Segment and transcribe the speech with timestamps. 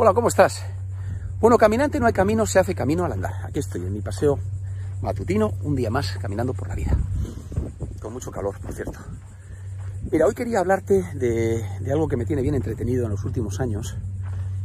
[0.00, 0.62] Hola, ¿cómo estás?
[1.40, 3.32] Bueno, caminante no hay camino, se hace camino al andar.
[3.42, 4.38] Aquí estoy en mi paseo
[5.02, 6.96] matutino, un día más caminando por la vida.
[8.00, 9.00] Con mucho calor, por cierto.
[10.12, 13.96] Mira, hoy quería hablarte de, algo que me tiene bien entretenido en los últimos años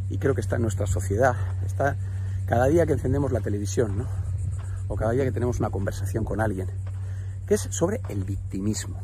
[0.08, 1.34] y creo que está en nuestra sociedad.
[1.66, 1.98] Está
[2.46, 4.08] cada día que encendemos la televisión, ¿no?
[4.88, 6.68] O cada día que tenemos una conversación con alguien,
[7.48, 9.00] que es sobre el victimismo.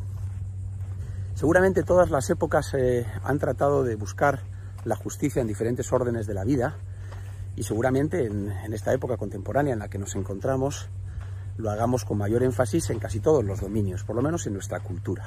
[1.34, 4.42] Seguramente todas las épocas eh, han tratado de buscar
[4.86, 6.78] la justicia en diferentes órdenes de la vida
[7.56, 10.90] y seguramente en, esta época contemporánea en la que nos encontramos
[11.58, 14.80] lo hagamos con mayor énfasis en casi todos los dominios, por lo menos en nuestra
[14.80, 15.26] cultura.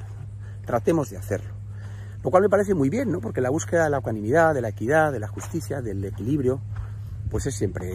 [0.65, 1.53] Tratemos de hacerlo.
[2.25, 3.21] Lo cual me parece muy bien, ¿no?
[3.21, 6.63] Porque la búsqueda de la ecuanimidad, de la equidad, de la justicia, del equilibrio,
[7.31, 7.87] pues es siempre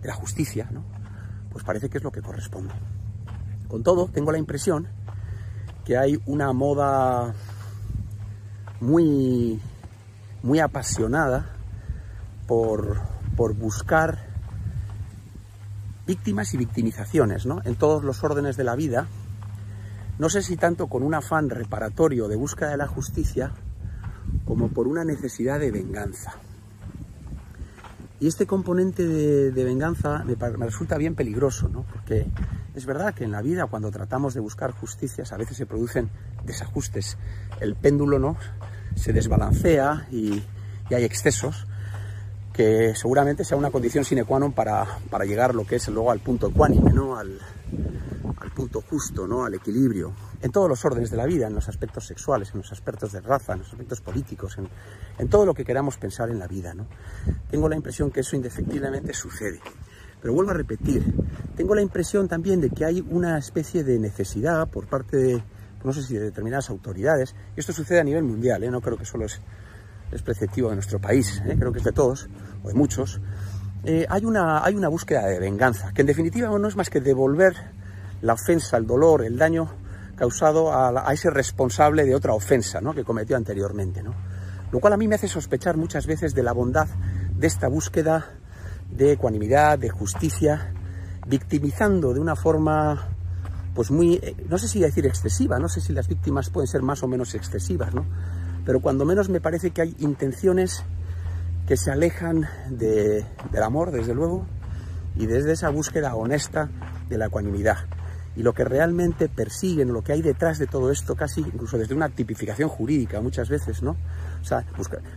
[0.00, 0.84] de la justicia, ¿no?
[1.50, 2.72] Pues parece que es lo que corresponde.
[3.66, 4.86] Con todo, tengo la impresión
[5.84, 7.34] que hay una moda
[8.80, 9.60] muy
[10.46, 11.44] muy apasionada
[12.46, 13.00] por,
[13.36, 14.28] por buscar
[16.06, 17.60] víctimas y victimizaciones ¿no?
[17.64, 19.08] en todos los órdenes de la vida,
[20.20, 23.50] no sé si tanto con un afán reparatorio de búsqueda de la justicia,
[24.44, 26.34] como por una necesidad de venganza.
[28.20, 31.82] Y este componente de, venganza me, me, resulta bien peligroso, ¿no?
[31.82, 32.24] porque
[32.76, 36.08] es verdad que en la vida cuando tratamos de buscar justicias a veces se producen
[36.44, 37.18] desajustes.
[37.60, 38.36] El péndulo ¿no?
[38.96, 40.42] Se desbalancea y,
[40.88, 41.66] hay excesos
[42.52, 46.14] que seguramente sea una condición sine qua non para, para llegar lo que es luego
[46.14, 47.18] al punto ecuánime, ¿no?
[47.18, 47.36] al,
[48.38, 49.44] al punto justo, ¿no?
[49.44, 52.70] al equilibrio, en todos los órdenes de la vida, en los aspectos sexuales, en los
[52.70, 54.68] aspectos de raza, en los aspectos políticos, en,
[55.18, 56.72] en todo lo que queramos pensar en la vida.
[56.72, 56.86] ¿no?
[57.50, 59.60] Tengo la impresión que eso indefectiblemente sucede.
[60.22, 61.02] Pero vuelvo a repetir,
[61.56, 65.42] tengo la impresión también de que hay una especie de necesidad por parte de,
[65.86, 68.70] no sé si de determinadas autoridades, y esto sucede a nivel mundial, ¿eh?
[68.70, 69.40] no creo que solo es,
[70.10, 71.56] es preceptivo de nuestro país, ¿eh?
[71.58, 72.28] creo que es de todos,
[72.62, 73.20] o de muchos,
[73.84, 77.00] eh, hay, una, hay una búsqueda de venganza, que en definitiva no es más que
[77.00, 77.54] devolver
[78.20, 79.70] la ofensa, el dolor, el daño
[80.16, 82.94] causado a, a ese responsable de otra ofensa ¿no?
[82.94, 84.02] que cometió anteriormente.
[84.02, 84.14] ¿no?
[84.72, 86.88] Lo cual a mí me hace sospechar muchas veces de la bondad
[87.36, 88.26] de esta búsqueda
[88.90, 90.72] de ecuanimidad, de justicia,
[91.26, 93.15] victimizando de una forma
[93.76, 96.80] pues muy, eh, no sé si decir excesiva, no sé si las víctimas pueden ser
[96.80, 98.06] más o menos excesivas, ¿no?
[98.64, 100.82] Pero cuando menos me parece que hay intenciones
[101.68, 104.46] que se alejan de, del amor, desde luego,
[105.14, 106.70] y desde esa búsqueda honesta
[107.10, 107.76] de la ecuanimidad.
[108.34, 111.94] Y lo que realmente persiguen, lo que hay detrás de todo esto, casi incluso desde
[111.94, 113.96] una tipificación jurídica muchas veces, ¿no?
[114.40, 114.64] O sea,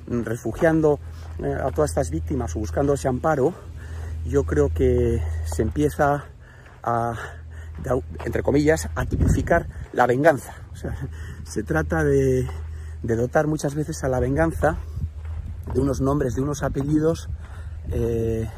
[0.08, 1.00] refugiando
[1.42, 3.54] eh, a todas estas víctimas o buscando ese amparo,
[4.26, 6.26] yo creo que se empieza
[6.84, 7.14] a
[8.26, 10.54] entre comillas, a tipificar la venganza.
[11.44, 12.48] Se trata de,
[13.04, 14.78] de, dotar muchas veces a la venganza
[15.74, 17.30] de unos nombres, de unos apellidos
[17.92, 18.50] eh,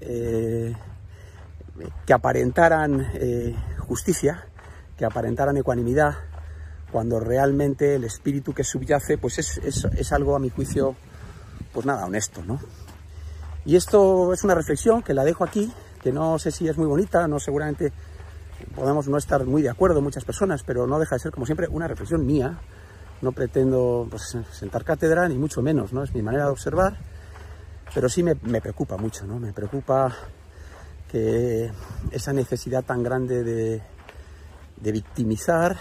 [0.00, 0.74] eh,
[2.06, 4.44] que aparentaran eh, justicia,
[4.96, 6.16] que aparentaran ecuanimidad,
[6.90, 10.96] cuando realmente el espíritu que subyace pues es, es, es algo, a mi juicio,
[11.72, 12.60] pues nada, honesto, ¿no?
[13.64, 16.86] Y esto es una reflexión que la dejo aquí, que no sé si es muy
[16.86, 17.92] bonita, no seguramente
[18.74, 21.68] podemos no estar muy de acuerdo muchas personas, pero no deja de ser, como siempre,
[21.68, 22.58] una reflexión mía.
[23.22, 26.02] No pretendo pues, sentar cátedra, ni mucho menos, ¿no?
[26.02, 26.96] Es mi manera de observar,
[27.94, 29.38] pero sí me, me preocupa mucho, ¿no?
[29.38, 30.10] Me preocupa
[31.10, 31.70] que
[32.10, 33.82] esa necesidad tan grande de,
[34.80, 35.76] de victimizar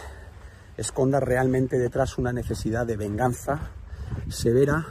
[0.76, 3.72] esconda realmente detrás una necesidad de venganza
[4.28, 4.86] severa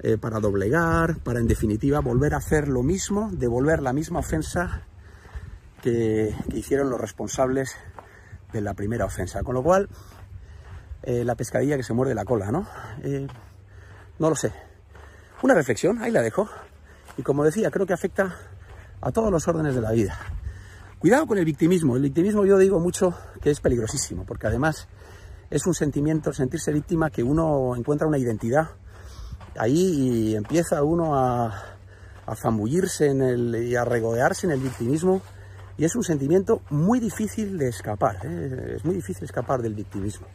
[0.00, 4.82] eh, para doblegar, para en definitiva volver a hacer lo mismo, devolver la misma ofensa
[5.84, 7.76] que, hicieron los responsables
[8.52, 9.42] de la primera ofensa.
[9.42, 9.90] Con lo cual,
[11.02, 12.66] eh, la pescadilla que se muerde la cola, ¿no?
[13.02, 13.26] Eh,
[14.18, 14.52] no lo sé.
[15.42, 16.48] Una reflexión, ahí la dejo.
[17.18, 18.34] Y como decía, creo que afecta
[19.02, 20.18] a todos los órdenes de la vida.
[20.98, 21.96] Cuidado con el victimismo.
[21.96, 24.88] El victimismo yo digo mucho que es peligrosísimo, porque además
[25.50, 28.70] es un sentimiento, sentirse víctima, que uno encuentra una identidad
[29.58, 31.76] ahí y empieza uno a,
[32.26, 35.20] a zambullirse en el, y a regodearse en el victimismo
[35.76, 38.74] y es un sentimiento muy difícil de escapar, ¿eh?
[38.76, 40.26] es muy difícil escapar del victimismo.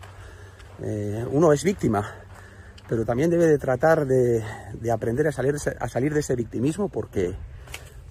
[0.81, 2.03] Eh, uno es víctima,
[2.87, 4.43] pero también debe de tratar de,
[4.73, 7.35] de aprender a salir, a salir, de ese victimismo porque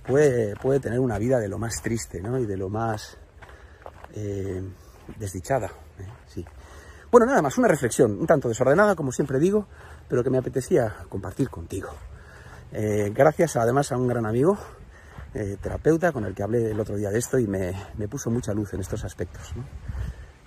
[0.07, 2.39] puede, puede, tener una vida de lo más triste ¿no?
[2.39, 3.19] y de lo más
[4.15, 4.63] eh,
[5.19, 5.71] desdichada.
[5.99, 6.45] ¿eh?
[7.11, 9.67] Bueno, nada más, una reflexión un tanto desordenada, como siempre digo,
[10.09, 11.89] pero que me apetecía compartir contigo.
[12.71, 14.59] Gracias además a un gran amigo,
[15.35, 18.31] eh, terapeuta con el que hablé el otro día de esto y me, me puso
[18.31, 19.53] mucha luz en estos aspectos.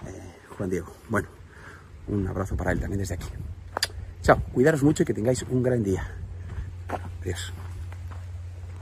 [0.07, 0.91] Eh, Juan Diego.
[1.09, 1.27] Bueno,
[2.07, 3.27] un abrazo para él también desde aquí.
[4.21, 6.05] Chao, cuidaros mucho y que tengáis un gran día.
[7.21, 7.53] Adiós.